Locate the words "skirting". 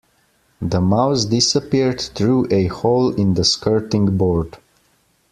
3.43-4.17